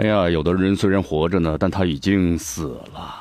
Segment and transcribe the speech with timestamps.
[0.00, 3.14] 哎呀，有的人虽然活着呢，但他已经死了；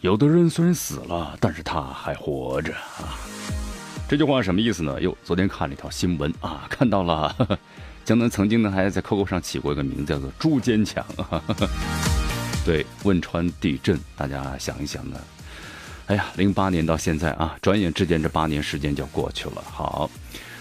[0.00, 3.20] 有的人虽然死了，但是他还活着啊。
[4.08, 4.98] 这句话什么意思呢？
[5.02, 7.36] 哟，昨天看了一条新闻啊， 看到了
[8.02, 11.04] 江南曾经呢还在 QQ 上起过一个名字，叫做“朱坚强”。
[12.64, 15.20] 对，汶川地震，大家想一想呢？
[16.06, 19.62] 哎呀，零八年到现在啊，转眼之间这八年时间就过去了。
[19.70, 20.08] 好，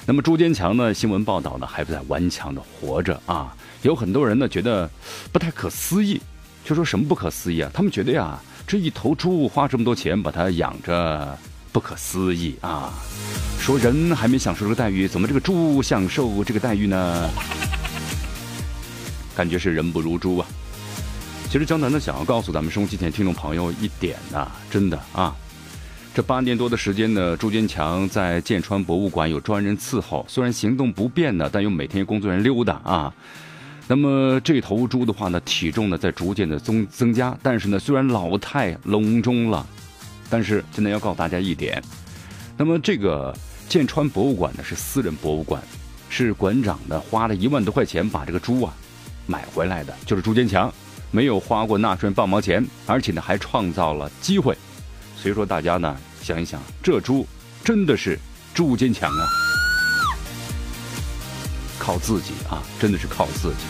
[0.06, 0.94] 那么朱坚强呢？
[0.94, 3.56] 新闻报道呢还不在顽强的活着啊。
[3.84, 4.90] 有很多人呢觉得
[5.32, 6.22] 不太可思议，
[6.64, 7.72] 就说什么不可思议啊？
[7.74, 11.38] 他们觉得呀，这一头猪花这么多钱把它养着，
[11.72, 12.94] 不可思议啊！
[13.60, 17.30] 说人还没享受这个待遇，怎么这个猪享受这个待遇呢？
[19.36, 20.48] 感觉是人不如猪啊！
[21.50, 25.36] 其实江南呢想要告诉咱们收机前听众朋友一点呐，真的啊，
[26.14, 33.14] 这八年多的时间呢，朱坚强在剑川博物馆有专人伺候，虽然行动不便呢，但有每天工作人员溜达啊。
[33.88, 39.68] 那么这头猪的话呢，体重呢在逐渐的增增加，但是呢，虽然老态龙钟了，
[40.30, 41.84] 但是现在要告诉大家一点，
[42.58, 43.36] 那么这个
[43.68, 45.62] 剑川博物馆呢是私人博物馆，
[46.10, 48.74] 是馆长呢花了一万多块钱把这个猪啊
[49.28, 50.74] 买回来的，就是朱坚强
[51.10, 54.58] 没有花过纳税人半毛钱，而且呢还创造了机会，
[55.18, 57.28] 所以说大家呢想一想，这猪
[57.64, 58.18] 真的是
[58.54, 59.28] 朱坚强啊，
[61.82, 63.66] 靠自己啊，真的是靠自己。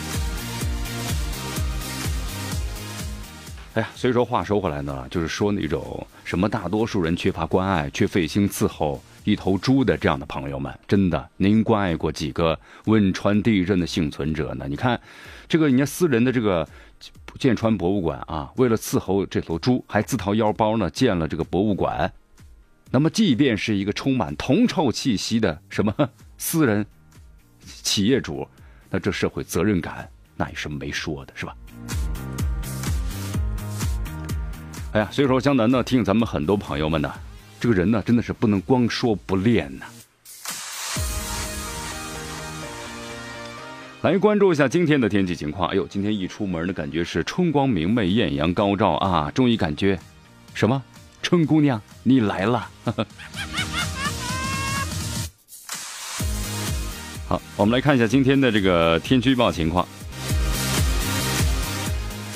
[3.72, 14.66] 哎呀，所以说话说回来呢，就是说那种什么大多数人缺乏关爱，却费心伺候一头猪的这样的朋友们，真的，您关爱过几个汶川地震的幸存者呢？
[14.68, 15.00] 你看，
[15.48, 16.68] 这个人家私人的这个
[17.38, 22.12] 建川博物馆啊，为了伺候这头猪，还自掏腰包呢建了这个博物馆。
[22.90, 25.94] 那么，即便是一个充满铜臭气息的什么
[26.36, 26.84] 私人
[27.64, 28.46] 企业主，
[28.90, 31.54] 那这社会责任感那也是没说的，是吧？
[34.92, 37.10] 哎呀，所以说江南呢提醒咱们很多朋友们呢，
[37.58, 39.86] 这个人呢真的是不能光说不练呢。
[44.02, 45.68] 来关注一下今天的天气情况。
[45.70, 49.30] 哎呦，今天一出门的感觉是春光明媚，艳阳高照啊！
[49.30, 49.98] 终于感觉
[50.54, 50.82] 什么？
[51.22, 52.68] 春姑娘你来了。
[57.32, 59.88] 好，我们来看一下今天的这个天气预报情况。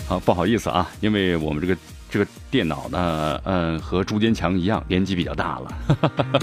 [0.08, 1.78] 好，不好意思啊，因为我们这个。
[2.08, 5.76] 这个电脑呢，嗯，和朱坚强一样，年纪比较大了，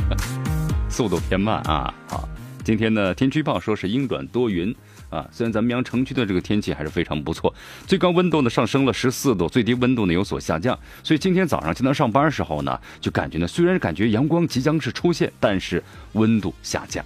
[0.88, 1.92] 速度偏慢啊。
[2.08, 2.28] 好，
[2.64, 4.76] 今天呢，天气预报说是阴转多云
[5.10, 5.26] 啊。
[5.32, 7.52] 虽然咱们阳城区的这个天气还是非常不错，
[7.88, 10.78] 最高温度呢上升了十四度，最低温度呢有所下降。
[11.02, 15.82] 所以今天早上经常上班时候呢，就感觉呢，虽然感觉阳光即将是出现，但是
[16.12, 17.04] 温度下降，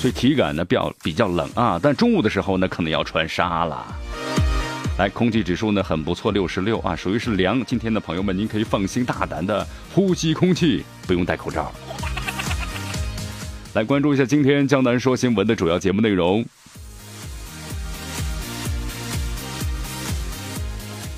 [0.00, 1.78] 所以体感呢比较比较冷啊。
[1.80, 3.94] 但中午的时候呢，可能要穿纱了。
[4.98, 7.62] 来，空气指数呢很不错，六十六啊，属于是凉。
[7.66, 11.70] 今天的朋友们，您可以放心大胆的呼吸空气，不用戴口罩。
[13.74, 16.44] 来关注一下今天江南说新闻的主要节目内容。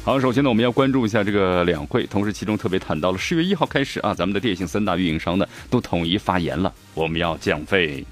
[0.05, 8.05] 好，首先呢，我们要关注一下这个两会，同时其中特别谈到了十月一号开始啊，咱们的电信三大运营商呢都统一发言了，我们要降费、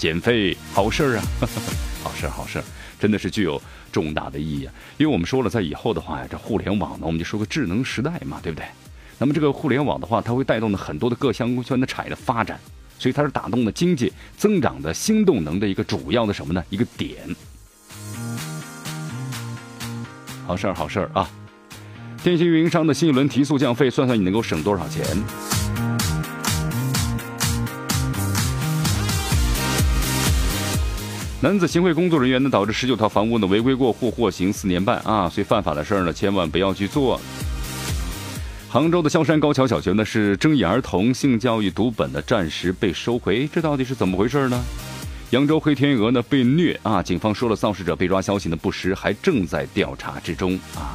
[0.00, 1.24] 减费，好事儿啊，
[2.02, 2.64] 好事儿，好事儿，
[2.98, 3.60] 真的是具有。
[3.92, 8.64] 重大的意义啊，因为我们说了，在以后的话呀，这互联网呢，我们就说个智能时代嘛，对不对？
[9.18, 12.58] 那么这个互联网的话，它会带动的很多的各相关的产业的发展，
[13.00, 16.64] 所以它是打动了经济增长的新动能的一个主要的什么呢？
[16.70, 17.16] 一个点。
[20.46, 21.28] 好事儿，好事儿啊！
[22.22, 25.04] 电信运营商的新一轮提速降费，算算你能够省多少钱？
[31.42, 35.26] 男子行贿工作人员呢，导致十九套房屋呢违规过户，获刑四年半啊！
[35.26, 37.18] 所以犯法的事儿呢，千万不要去做。
[38.68, 44.62] 杭州的萧山高桥小学呢，是争议儿童性教育读本的暂时被收回，这到底是怎么回事呢？
[45.30, 47.02] 扬州黑天鹅呢被虐啊！
[47.02, 50.92] 警方说了，肇事者被抓消息呢不实，还正在调查之中啊。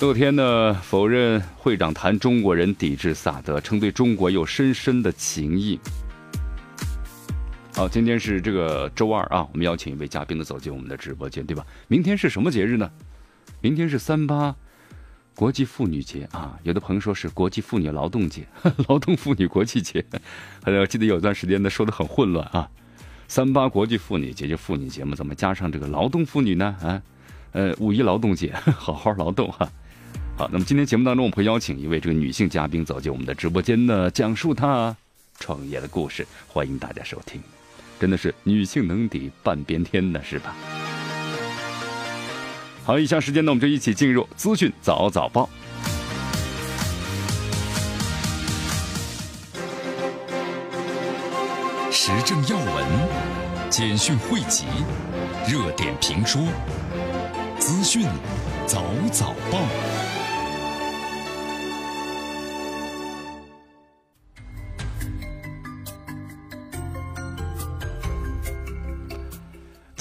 [0.00, 5.80] 乐天呢否认会长谈中国人抵制萨德，称对中国有深深的情谊。
[7.76, 11.66] 好，今天是这个周二啊，我们邀请一位嘉宾呢走进我们的直播间，对吧？
[11.88, 12.88] 明天是什么节日呢？
[13.60, 14.54] 明天是三八
[15.34, 18.46] 国际妇女节啊，有的朋友说是国际妇女劳动节，
[18.88, 20.04] 劳动妇女国际节。
[20.64, 22.70] 我记得有段时间呢说的很混乱啊。
[23.26, 26.76] 三八国际妇女节就妇女节嘛，怎么加上这个劳动妇女呢？
[26.80, 27.02] 啊，
[27.50, 29.68] 呃，五一劳动节， 好好劳动哈。
[30.38, 34.96] 好，那么今天节目当中，我们会邀请一位这个女性嘉宾走进我们的直播间呢，讲述她
[35.40, 37.42] 创业的故事，欢迎大家收听。
[38.00, 40.54] 真的是女性能抵半边天呢，是吧？
[42.84, 45.48] 好，以下时间呢，我们就一起进入资讯早早报。
[51.90, 52.84] 时政要闻、
[53.70, 54.66] 简讯汇集、
[55.48, 56.42] 热点评说、
[57.58, 58.06] 资讯
[58.66, 60.03] 早早报。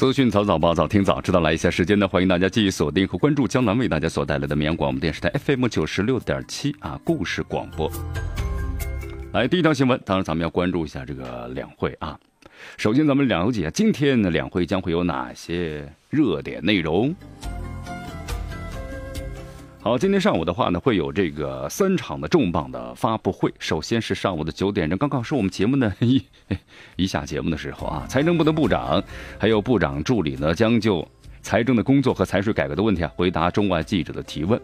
[0.03, 1.39] 资讯早早报，早听早知道。
[1.39, 7.89] 来一下时间呢，欢迎大家继续锁定和关注江南为大家所带来的绵阳广播电视台 FM 九十六点七啊，故事广播。
[9.31, 12.19] 来，第一条新闻，当然咱们要关注一下这个两会啊。
[12.75, 17.15] 首先，咱们了解今天的两会将会有哪些热点内容。
[19.83, 23.53] 好，今天上午的话呢，会有这个三场的重磅的发布会。
[23.59, 26.23] 首先是上午的九点钟，刚刚是我们节目呢一
[26.95, 29.03] 一下节目的时候啊，财政部的部长
[29.37, 31.05] 还有部长助理呢，将就
[31.41, 34.57] 财政的工作和财税改革的问题啊，回答中外记者的提问。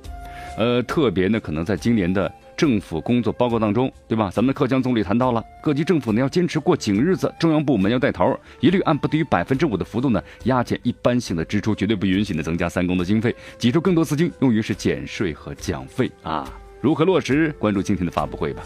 [0.58, 2.32] 呃，特别呢，可能在今年的。
[2.60, 4.30] 政府工作报告当中，对吧？
[4.30, 16.54] 咱们的克强总理谈到了，各级政府呢要坚持过紧日子，中央部门要带头，一律按不低于百分之五的幅度呢压减一般性的支出，绝对不允许呢增加三公的经费，挤出更多资金用于是减税和降费啊！
[16.82, 17.50] 如何落实？
[17.58, 18.62] 关注今天的发布会吧。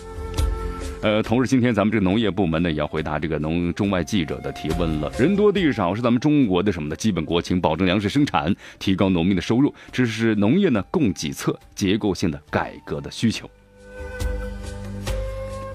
[1.03, 5.11] 呃，同时今天咱们这个农业部门呢也要回答这个农中外记者的提问了。
[5.19, 13.47] 人多地少是咱们中国的什么的基本国情，保证粮食生产，提高农民的收入，这是农业呢供给侧结构性的改革的需求。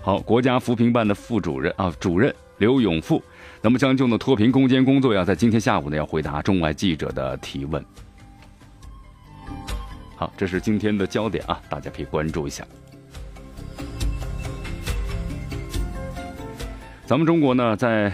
[0.08, 3.22] 好，国家扶贫办的副主任啊，主任刘永富，
[3.60, 7.84] 那么将就呢脱贫攻坚工作呀，在今天下午呢要回答中外记者的提问。
[10.16, 12.66] 好，这是今天的焦点啊，大家可以关注一下。
[17.05, 18.10] 咱们中国呢，在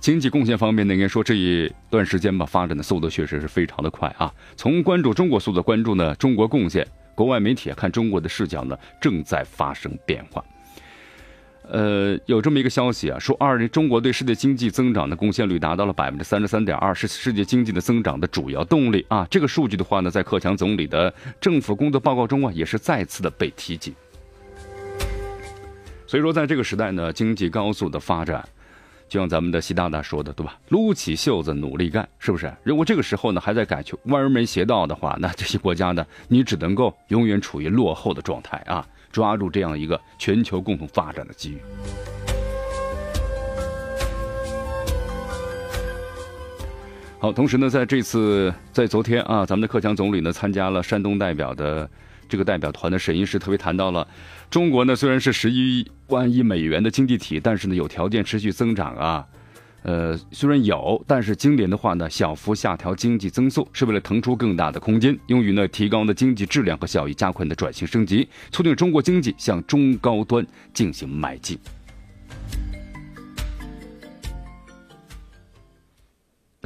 [0.00, 4.30] 经济贡献方面呢，应该说这一段时间吧，发展的速度确实是非常的快啊。
[4.54, 10.44] 从关注中国速度关注呢，中国贡献，国外媒体看中国的视角呢，正在发生变化。
[11.66, 19.26] 呃，有这么一个消息啊，说二零中国对世界经济增长的贡献率达到了百分之三十三点二，是世界经济的增长的主要动力啊。
[19.30, 23.94] 这个数据的话呢，在克强总理的政府工作报告中啊，也是再次的被提及。
[26.06, 28.46] 所以说，在这个时代呢，经济高速的发展，
[29.08, 30.58] 就像咱们的习大大说的，对吧？
[30.68, 32.52] 撸起袖子努力干，是不是？
[32.62, 38.86] 如果这个时候呢，还在改去歪门邪道的话，那这些国家呢，你只能够永远处于落后的状态啊。
[39.12, 41.58] 抓住这样一个全球共同发展的机遇。
[47.20, 51.88] 好，同时呢，在这次在昨天啊，咱们的克强总理呢参加了山东代表的
[52.28, 54.06] 这个代表团的审议时，特别谈到了
[54.50, 59.26] 中国呢虽然是十一万亿美元的经济体，但是呢有条件持续增长啊。
[59.82, 71.58] 呃，虽然有，但是今年的话呢，小幅下调经济增速，是为了腾出更大的空间，用于呢提高呢经济质量和效益，加快的转型升级，促进中国经济向中高端进行迈进。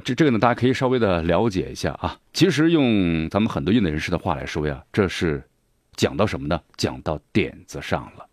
[0.04, 2.16] 这这个呢，大家可以稍微的了解一下啊。
[2.32, 5.42] 其实用咱们很多业内人士的话来说呀，这是
[5.98, 6.60] 讲到什么呢？
[6.76, 8.24] 讲到点子上了。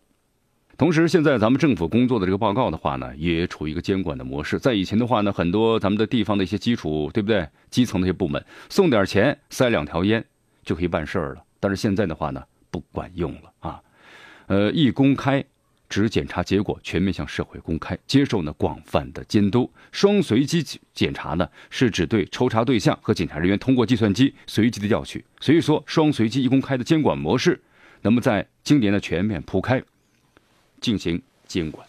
[0.78, 4.60] 同时，现在咱们政府工作的这个报告的话呢，也处于一个监管的模式。
[4.60, 7.50] 在以前的话呢，很多咱们的地方的一些基础，对不对？
[7.72, 10.24] 基层的一些部门送点钱，塞两条烟
[10.64, 11.44] 就可以办事儿了。
[11.60, 13.82] 但是现在的话呢，不管用了啊！
[14.46, 15.44] 呃，一公开，
[16.02, 19.72] 使检查结果，全面向社会公开，接受呢广泛的监督。
[19.92, 25.24] 双随机检查呢，是指对抽查对象和检查人员通过计算机随机的调取。
[25.40, 27.62] 所以说，双随机一公开的监管模式，
[28.02, 29.82] 那么在今年的全面铺开。
[30.82, 31.88] 进行监管。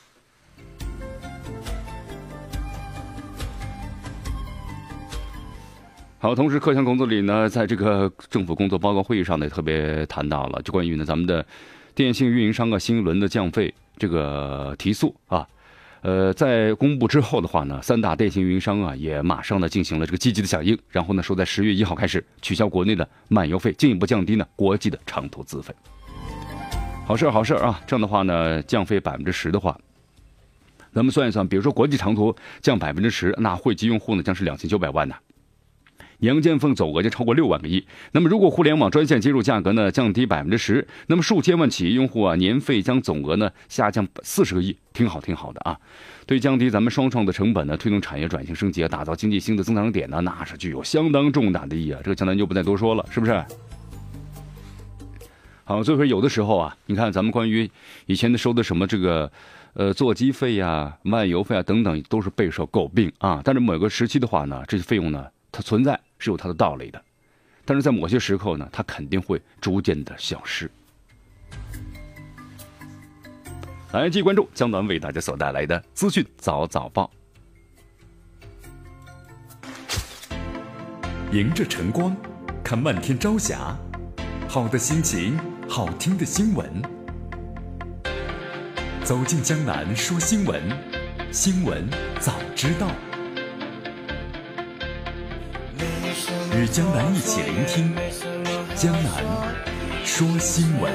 [6.18, 11.44] 好，同时，克强工作里呢，在这个政府工作报告会议上呢，特别谈到了，就关于呢咱们的
[11.94, 15.46] 电信运营商啊，新一轮的降费这个提速啊，
[16.02, 25.74] 呃，在公布之后的话呢，三大电信运营商啊，也马上呢进行了这个积极的响应，然后呢，说在十月一号开始取消国内的漫游费，进一步降低呢国际的长途资费。
[27.06, 27.80] 好事好事啊！
[27.86, 29.78] 这样的话呢，降费百分之十的话，
[30.92, 35.14] 咱们算一算，比如说国际长途降百分之十，那汇集用户呢将是两千九百万呢。
[36.18, 37.84] 年间份总额就超过六万个亿。
[38.12, 45.78] 那么，如果互联网专线接入价格呢降低百分之十，那么数千万企业用户啊年费将总额呢下降四十个亿，挺好，挺好的啊。
[46.26, 52.00] 对降低咱们双创的成本呢，推动产业转型升级，打造经济新的增长点呢，那是具有相当重大的意义啊。
[52.02, 53.44] 这个江南就不再多说了，是不是？
[55.62, 57.70] 好，所以说有的时候啊，你看咱们关于
[58.06, 59.30] 以前的收的什么这个，
[59.74, 63.40] 呃，座机费呀、漫游费啊等等，都是备受诟病啊。
[63.44, 65.98] 但是某个时期的话呢，这些费用呢，它存在。
[66.18, 67.02] 是有它的道理的，
[67.64, 70.70] 但是在某些时刻呢，它肯定会逐渐的消失。
[73.92, 77.10] 来，继续关注江南为大家所带来的资讯早早报。
[81.32, 82.16] 迎着晨光，
[82.62, 83.76] 看漫天朝霞，
[84.48, 86.82] 好的心情，好听的新闻。
[89.02, 90.62] 走进江南说新闻，
[91.32, 91.88] 新闻
[92.20, 92.90] 早知道。
[96.56, 97.94] 与江南一起聆听
[98.74, 99.22] 江南
[100.06, 100.90] 说新闻。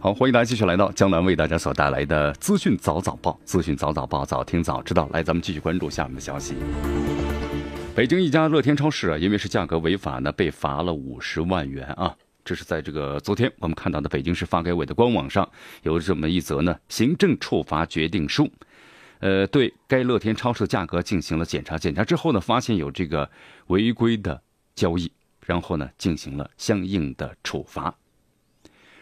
[0.00, 5.06] 好，欢迎大家继续来到江南为大家所带来的资讯早早报，资讯早早报，早听早知道。
[5.12, 6.54] 来，咱们继续关注下面的消息。
[7.94, 12.14] 北京一家乐天超市啊，因为是价格违法呢，被罚了五十万元啊。
[12.44, 15.48] 这是在这个昨天我们看到的北京市发改委的官网上
[15.82, 18.52] 有这么一则呢行政处罚决定书，
[19.20, 23.30] 呃，对该乐天超市的价格进行了检查，检查之后呢，发现有这个
[23.68, 24.42] 违规的
[24.74, 25.10] 交易，
[25.46, 27.94] 然后呢进行了相应的处罚。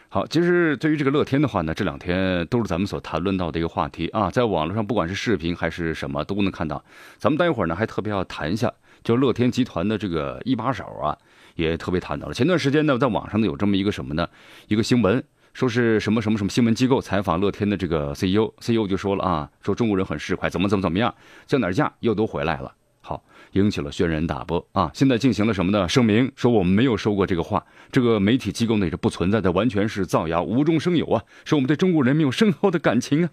[0.09, 6.85] 好，其实对于这个乐天的话呢，这两天都是咱们所谈论到的一个话题啊，在网络上不管是视频还是什么都能看到。
[7.17, 8.73] 咱们待会儿呢还特别要谈一下，
[9.03, 11.17] 就乐天集团的这个一把手啊。
[11.63, 12.35] 也特别谈到了。
[12.35, 14.29] 前段时间呢，在网上呢有这么一个什么呢？
[14.69, 15.23] 一个新闻，
[15.55, 21.15] 说是什么什么什么新闻机构采访乐天的这个 CEO，CEO 就说了啊，说中国人很市侩，怎么怎么怎么样，
[21.47, 22.75] 降点价又都回来了。
[23.05, 24.89] 好，引起了轩然大波啊！
[24.95, 25.89] 现在进行了什么呢？
[25.89, 31.25] 声明说我们没有说过这个话，这个媒体机构呢是不存在的，完全是造谣，无中生有啊！
[31.45, 33.31] 说我们对中国人民有深厚的感情啊。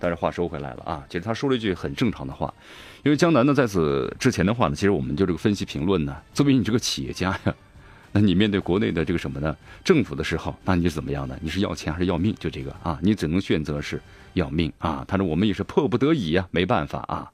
[0.00, 2.52] 但是话收回来了啊，其实他说了一句很正常的话。
[3.04, 7.54] 因为江南呢，在此之前的话呢，其实我们就这个分析评论呢，作为你这个企业家呀，
[8.10, 11.38] 那你面对国内的这个什么呢，政府的时候，那你是怎么样呢？
[11.40, 12.34] 你是要钱还是要命？
[12.40, 14.02] 就这个啊，你只能选择是
[14.34, 15.04] 要命啊。
[15.06, 17.30] 他说我们也是迫不得已呀，没办法啊。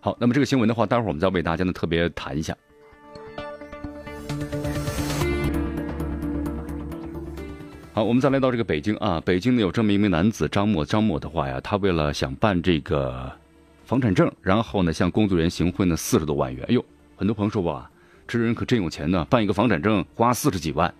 [0.00, 2.56] 好，那么这个新闻的话，待会儿我们再为大家呢特别谈一下。
[7.92, 13.30] 好，我们再来到这个北京啊，北京呢有这么一名男子张某，张某的话呀，他为了想办这个。
[13.90, 16.64] 房产证，然后呢，向工作人员行贿呢四十多万元。
[16.68, 16.84] 哎呦，
[17.16, 17.90] 很多朋友说哇，
[18.24, 20.94] 这人可真有钱呢，办一个房产证花四十几万。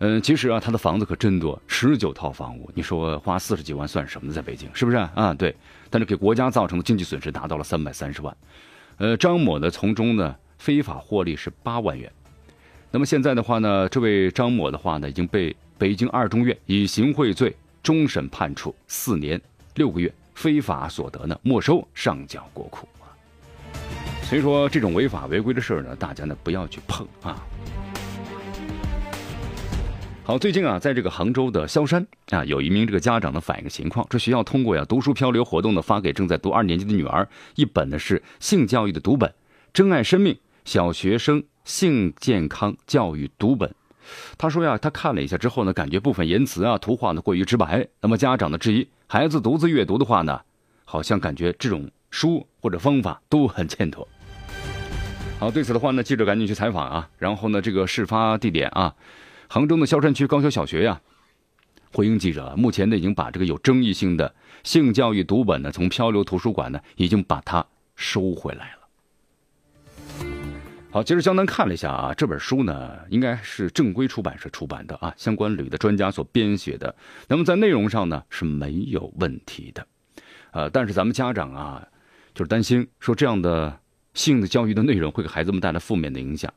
[0.00, 4.34] 嗯，其实啊，他的房子可真多，十九套房屋，你说花四十几万算什么呢？
[4.34, 5.32] 在北京是不是啊？
[5.32, 5.56] 对，
[5.88, 8.36] 但是给国家造成的经济损失达到了三百三十万。
[8.98, 12.12] 呃，张某呢从中呢非法获利是八万元。
[12.90, 19.40] 那么现在的话呢，这位张某的话呢已经被北京二中院以行贿罪终审判处四年
[19.76, 20.12] 六个月。
[20.38, 23.10] 非法所得呢，没收上缴国库啊。
[24.22, 27.44] 所以说，这种违法违规的事儿呢，大家呢不要去碰啊。
[30.22, 39.28] 好，最近啊，在这个杭州的萧山啊，有一名这个家长呢反映情况，这学校通过呀读书漂流活动呢，发给正在读二年级的女儿一本呢是性教育的读本，
[39.72, 43.68] 《珍爱生命小学生性健康教育读本》。
[44.36, 47.86] 他说呀，他看了一下之后呢，感觉部分言辞啊、图画呢过于直白。
[48.00, 48.88] 那么家长的质疑。
[49.06, 50.40] 孩子独自阅读的话呢，
[50.84, 54.06] 好像感觉这种书或者方法都很欠妥。
[55.38, 58.94] 好，对此的话呢，记者赶紧去采访啊，然后呢，这个事发地点啊，
[59.48, 61.00] 杭州的萧山区高校小学呀，
[61.92, 68.77] 回应记者，目前呢已经把这个有争议性的性教育读本呢，从漂流图书馆呢，已经把它收回来了。
[70.90, 76.94] 好，其实江南看了一下啊，这本书呢应该是正规出版社出版的啊，相关领域的专家所编写的。
[77.28, 79.86] 那么在内容上呢是没有问题的，
[80.52, 81.86] 呃，但是咱们家长啊，
[82.34, 83.78] 就是担心说这样的
[84.14, 86.50] 性的教育的内容会给孩子们带来负面的影响。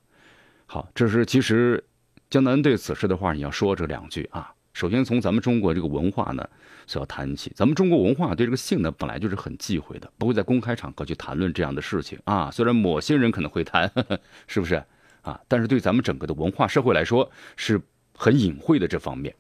[0.66, 1.84] 好，这是其实
[2.30, 4.54] 江南对此事的话，你要说这两句啊。
[4.74, 6.50] 首先从咱们中国这个文化呢，
[6.88, 7.52] 所要谈起。
[7.56, 12.50] 咱们中国文化对这个性呢，本来就是很忌讳的，不会在公开场合去谈论这样的事情啊。
[12.52, 13.92] 虽然某些人可能会谈，
[14.48, 14.84] 是不是
[15.22, 15.40] 啊？
[15.48, 17.82] 但是对咱们整个的文化社会来说，是
[18.16, 19.36] 很隐晦的这方面。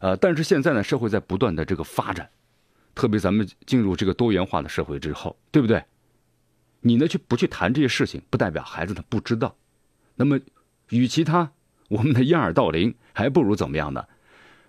[0.00, 2.28] 呃，但是现在呢，社会在不断的这个发展，
[2.94, 5.82] 特别咱们进入这个多元化的社会之后，对不对？
[6.80, 9.56] 你呢去不去谈这些事情，不代表孩子他不知道。
[10.14, 10.38] 那么，
[10.90, 11.50] 与其他
[11.88, 14.04] 我们的掩耳盗铃，还不如怎么样呢？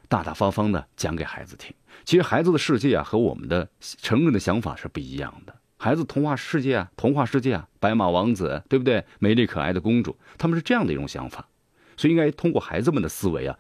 [0.07, 1.75] 大大方方的讲给孩子听。
[2.05, 5.55] 其实孩子的世界啊，和我们的成人的想法是不一样的。
[5.77, 9.03] 孩子童话世界啊，童话世界啊，白马王子，对不对？
[9.19, 11.47] 美丽可爱的公主，他们是这样的一种想法。
[11.95, 13.57] 所以应该通过孩子们的思维啊，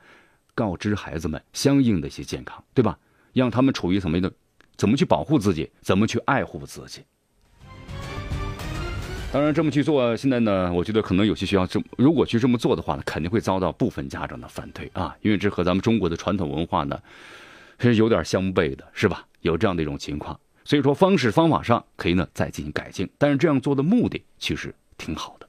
[0.55, 2.97] 告知孩子们相应的一些健康，对吧？
[3.33, 4.31] 让他们处于什么的，
[4.75, 7.01] 怎么去保护自己，怎么去爱护自己。
[9.31, 16.99] 当然，这么去做，现在呢，我觉得可能有些学校这如果去这么做的话呢，肯定会遭到部分家长的反对啊，因为这和咱们中国的传统文化呢
[17.79, 19.25] 是有点相悖的，是吧？
[19.41, 25.47] 有这样的一种情况，所以说方式方法上可以呢再进行改进，但是这样做的目的其实挺好的。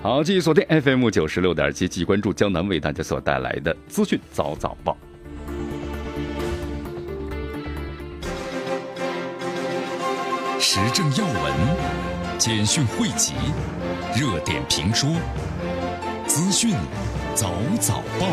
[0.00, 4.96] 好，继续锁定 FM 九十六点七，继续关注江南为大家所带来的资讯早早报。
[10.60, 13.34] 时政要闻、简讯汇集、
[14.14, 15.10] 热点评说、
[16.26, 16.74] 资讯
[17.34, 17.50] 早
[17.80, 18.26] 早报。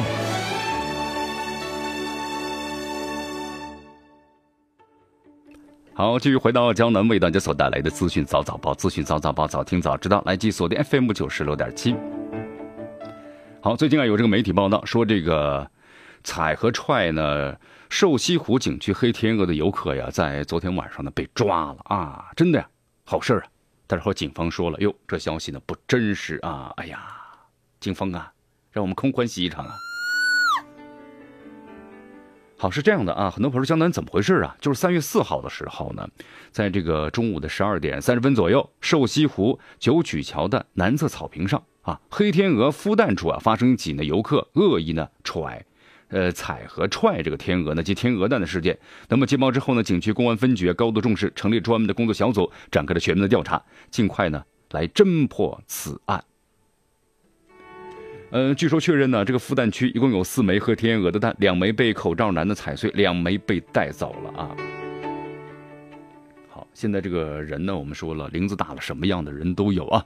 [5.94, 10.22] 好，继续回到江南为大家所带来的资讯早早报，资讯早早报，早听早知道。
[10.26, 11.96] 来继续锁定 FM 九十六点七。
[13.60, 15.70] 好，最近啊有这个媒体报道说，这个
[16.24, 17.58] 踩和踹呢。
[17.90, 22.32] 瘦西湖景区黑天鹅的游客呀，在昨天晚上呢被抓了啊！
[22.38, 22.66] 真的呀，
[23.04, 23.44] 好事啊！
[23.86, 26.72] 但是和警方说了，哟，这消息呢不真实啊！
[26.78, 27.06] 哎呀，
[27.82, 28.32] 警方啊，
[28.72, 29.76] 让我们空欢喜一场啊！
[32.58, 34.56] 好，是这样的啊，很多朋友说江南怎么回事啊？
[34.62, 36.08] 就是三月四号的时候呢，
[36.52, 45.66] 在这个中午的十二点三十分左右，瘦西湖九曲桥的南侧草坪上啊，黑天鹅孵蛋处啊，发生几呢游客恶意呢踹。
[46.08, 48.78] 呃，踩和踹这个天鹅呢，及天鹅蛋的事件。
[49.08, 56.24] 那么接报之后呢，景区公安分局高度重视，成立专门的工作小组，展开了全面的调查，尽快呢来侦破此案。
[58.32, 64.56] 呃，据说确认呢，这个孵蛋区一共有四枚和天鹅的蛋，两枚被口罩男的踩碎，两枚被带走了啊。
[66.48, 70.06] 好，现在这个人呢，我们说了，林子大了，什么样的人都有啊。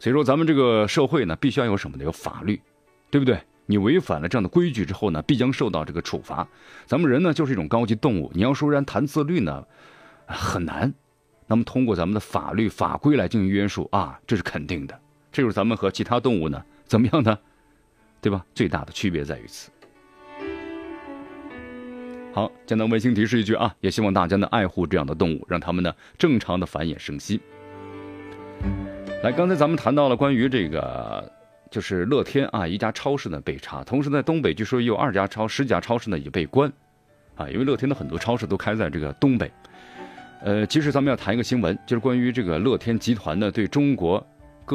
[0.00, 2.02] 所以说，咱们这个社会呢，必须要有什么呢？
[2.02, 2.60] 有法律，
[3.08, 3.38] 对不对？
[3.66, 6.48] 你违反了这样的规矩之后呢，必将受到这个处罚。
[6.86, 9.64] 咱们人呢就是一种高级动物，你要说然谈自律呢，
[10.26, 10.92] 很难。
[11.46, 15.00] 那么通过咱们的法律法规来进行约束啊，这是肯定的。
[15.30, 17.38] 这就是咱们和其他动物呢怎么样呢？
[18.20, 18.44] 对吧？
[18.54, 19.70] 最大的区别在于此。
[22.32, 27.40] 好，简单温馨提示一句啊，也希望大家呢爱护这样的动物，让它们呢正常的繁衍生息。
[29.22, 31.32] 来，刚才咱们谈到了关于这个。
[31.70, 36.68] 就是乐天啊，一家超市呢被查，同时在东北据说也有二家超十家超市呢也被关，
[37.36, 39.48] 啊，因为乐天的很多超市都开在这个东北。
[40.42, 44.26] 呃，其实咱们要谈一个新闻，就是关于这个乐天集团呢对中国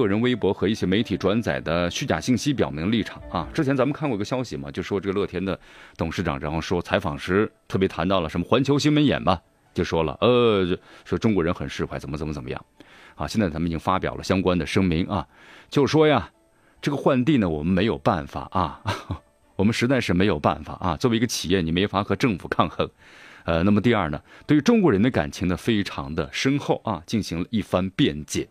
[0.02, 3.48] 个人微博和一些媒体转载的虚假信息表明立场啊。
[3.54, 5.58] 之前咱们看过一个消息嘛，就说这个乐天的
[5.96, 9.42] 董事长然后说采访时特别谈到了什么环球新闻眼吧，
[9.74, 12.66] 就说了呃说中国人很释怀，怎么怎么怎么样，
[13.16, 15.28] 啊，现在咱们已经发表了相关的声明啊，
[15.70, 16.30] 就说呀。
[16.82, 18.80] 这个换地呢，我们没有办法啊，
[19.56, 20.96] 我们实在是没有办法啊。
[20.98, 22.88] 作为一个企业，你没法和政府抗衡。
[23.44, 28.48] 呃，那么第二呢，对于中国人的感情呢，非常的深厚啊，进行了一番辩解。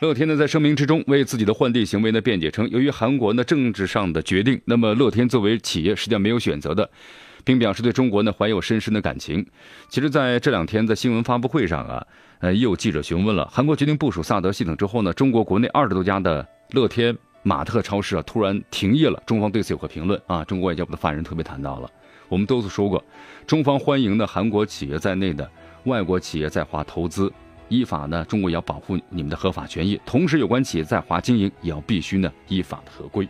[0.00, 6.90] 乐天呢，在声明之中为自己的换地行为呢辩解称，由于韩国呢政治上的决定，那么乐天作为企业实际上没有选择的。
[7.44, 9.44] 并表示对中国呢怀有深深的感情。
[9.90, 12.06] 其实，在这两天，在新闻发布会上啊，
[12.38, 19.22] 呃，也有记者询问了，韩国决定部署萨德系统之后呢，中国国内二十多家的乐天玛特超市啊，突然停业了。
[19.26, 20.42] 中方对此有何评论啊？
[20.44, 21.90] 中国外交部的发言人特别谈到了，
[22.30, 23.04] 我们都是说过，
[23.46, 25.46] 中方欢迎的韩国企业在内的
[25.84, 27.30] 外国企业在华投资，
[27.68, 33.28] 依法呢，中国也要保护你们的合法权益，同时有关企业在华经营也要必须呢依法的合规。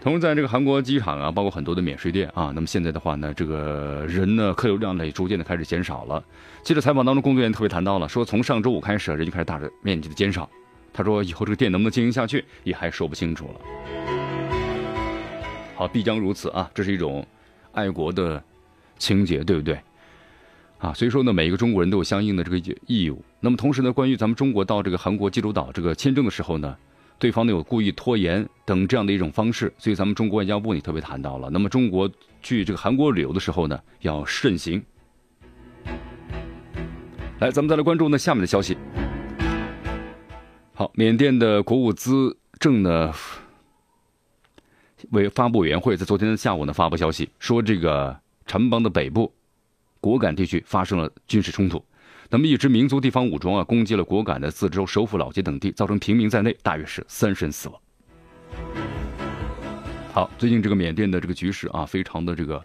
[0.00, 6.22] 同时，在这个韩国机场啊，包括很多的免税店啊，那么现在的话呢，这个人呢客流量呢也逐渐的开始减少了。
[6.62, 10.48] 记者采访当中，工作人员特别谈到了，说从上周五开始，人就开始大面积的减少。
[10.92, 13.60] 他说，以后这个店能不能经营下去，也还说不清楚了。
[15.74, 17.26] 好，必将如此啊，这是一种
[17.72, 18.40] 爱国的
[18.96, 19.76] 情节，对不对？
[20.78, 23.24] 啊，所以说呢，每一个中国人都有相应的这个义务。
[23.40, 26.76] 那么同时呢，关于咱们中国到这个韩国济州岛这个签证的时候呢？
[27.18, 31.48] 对方呢有故意拖延等这样的一种方式，所以咱们中国外交部也特别谈到了。
[31.48, 32.06] 那么中国
[32.42, 34.84] 去这个韩国旅游的时候呢，要慎行。
[37.40, 38.76] 来，咱们再来关注呢下面的消息。
[40.74, 43.10] 好，缅甸的国务资政呢，
[45.12, 48.14] 委发布委员会在昨天的下午呢发布消息，说这个
[48.46, 49.32] 掸邦的北部
[50.06, 51.84] 果敢地区发生了军事冲突。
[52.30, 57.80] 那么一支民族地方武装啊攻击了果敢的四周首府老街等地，造成平民在内大约是三人死亡。
[60.12, 62.64] 好，最近这个缅甸的这个局势啊非常的这个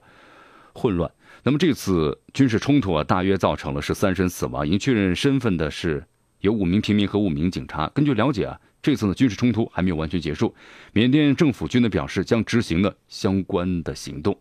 [0.73, 1.09] 混乱。
[1.41, 6.05] 那么这次军事冲突啊大约造成了是三人死亡，已经确认身份的是
[6.41, 7.87] 有五名平民和五名警察。
[7.95, 8.59] 根据了解啊。
[8.83, 10.55] 这次呢，军事冲突还没有完全结束。
[10.91, 14.35] 缅甸政府军呢表示将执行呢相关的行动。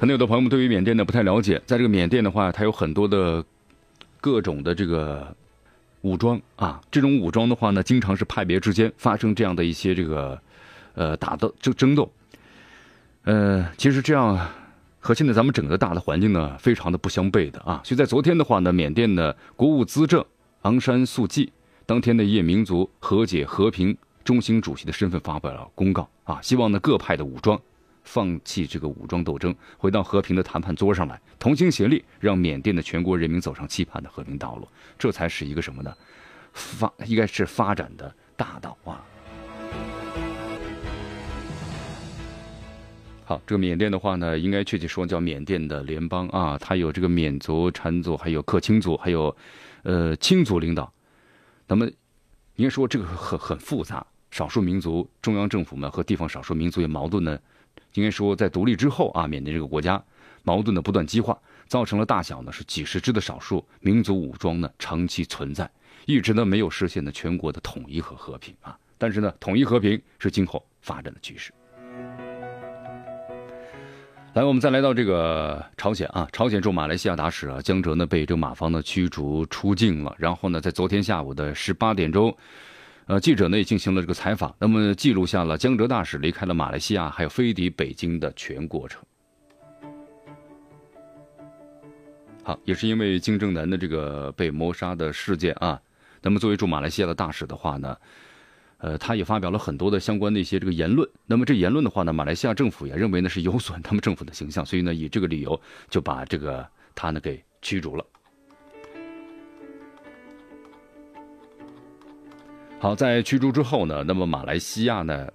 [0.00, 3.44] 可能有的朋友们对于缅甸呢不太了解，在这个缅甸的话，它有很多的
[4.18, 5.36] 各种的这个
[6.00, 10.40] 武装啊，这种武装的话呢，经常是派别之间发生这样的一些这个
[10.94, 12.10] 呃打斗争争斗。
[13.24, 14.48] 呃，其实这样
[15.00, 17.82] 和现在咱们整个大的环境呢，非常的不相悖的啊。
[17.84, 20.24] 所以在昨天的话呢，缅甸的国务资政。
[20.62, 21.50] 昂山素季
[21.86, 27.58] 当天的夜民族和解和平中心主席的身份发表了公告啊，希望呢各派的武装
[28.02, 35.94] 放弃这个武装斗争，回到和平的谈判桌上来，同心协力，让缅甸的全国人民走上期盼的和平道路，这才是一个什么呢？
[36.52, 39.04] 发应该是发展的大道啊。
[43.24, 49.36] 好，这个缅甸的话呢，应该确切说叫缅甸的联邦啊，它有这个缅族、禅族，还有克钦族，还有。
[49.82, 50.92] 呃，亲族领导，
[51.66, 51.86] 那么
[52.56, 54.06] 应该说这个很很复杂。
[54.30, 57.38] 少数民族中央政府们和地方少数民族有矛盾呢，
[57.94, 60.02] 应该说在独立之后啊，缅甸这个国家
[60.42, 65.70] 矛盾的不断激化，造成了大小呢是几十支的少数民族武装呢长期存在，
[66.06, 68.76] 一直呢没有实现呢全国的统一和和平啊。
[68.96, 71.52] 但是呢，统一和平是今后发展的趋势。
[74.34, 80.14] 来，我们再来到这个朝鲜啊，朝鲜驻马来西亚大使啊江哲呢被这个马方呢驱逐出境了。
[80.18, 82.36] 然后呢，在昨天下午的十八点钟，
[83.10, 89.02] 呃，记者呢也进行了这个采访，那么记录下了江哲大使离开了马来西亚，还有飞抵北京的全过程。
[92.44, 95.80] 好，也是因为金正男的这个被谋杀的事件啊，
[96.22, 97.96] 那么作为驻马来西亚的大使的话呢。
[98.78, 101.06] 呃，他也发表了很多的相关的一些这个言论。
[101.26, 108.06] 那么这言论的话呢，马来西亚政府也认为呢是有损他们政府的形象，所以呢以这个理由就把这个他呢给驱逐了。
[112.82, 115.28] 好，在驱逐之后呢，那么马来西亚呢，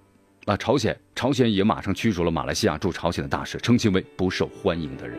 [0.46, 5.16] 啊，朝鲜，朝鲜也马上驱逐了马来西亚驻朝鲜的大使，称其为不受欢迎的人。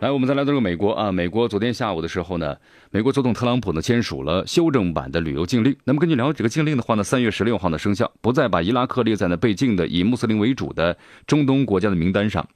[0.00, 1.10] 来，我们再来到这个美国啊。
[1.10, 2.54] 美国昨天下午的时候呢，
[2.90, 5.74] 美国总统特朗普呢签署了修正版的旅游禁令。
[5.84, 10.94] 那么根据了解，这个禁令的话呢，三月十六号呢生效，不再把伊拉克列在呢被禁的以穆斯林为主的
[11.26, 12.46] 中东国家的名单上。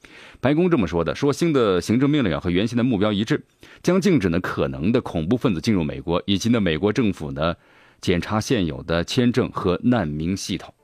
[0.40, 3.42] 白宫这么说的，说新的行政命令啊和原先的目标一致，
[3.82, 7.54] 将禁止呢可能的恐怖分子进入美国，以及呢美国政府呢
[8.00, 10.74] 检查现有的签证和难民系统。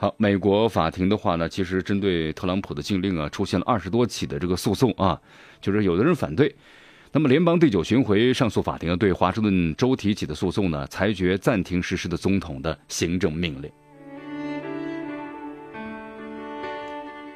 [0.00, 5.20] 好，美国法庭的话呢，其实针对特朗普的禁令啊，出现了二十多起的这个诉讼啊，
[5.60, 6.54] 就是有的人反对。
[7.10, 13.68] 那么，联邦第九巡回上诉法庭对华盛顿州提起的诉讼呢，裁决暂停实施的总统的行政命令。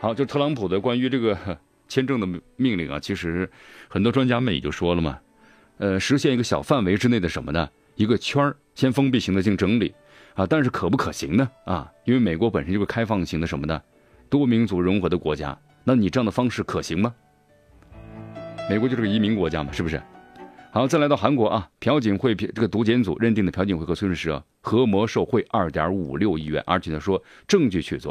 [0.00, 1.36] 好，就特朗普的关于这个
[1.88, 3.50] 签证的命令啊，其实
[3.88, 5.18] 很多专家们也就说了嘛，
[5.78, 7.68] 呃，实现一个小范围之内的什么呢？
[7.96, 9.92] 一个圈儿，先封闭型的进行整理。
[10.34, 11.50] 啊，但是可不可行呢？
[11.64, 13.80] 啊，因为美国本身就是开放型的什么呢？
[14.30, 17.14] 多民族融合的国家，那你这样的方式可行吗？
[18.70, 20.02] 美国就是个移民国家嘛，是不是？
[20.70, 28.10] 好，再来到韩国啊，朴槿惠这个独检组认定的朴槿惠和崔顺实合谋受贿二点五六亿元，而且呢说证据确凿，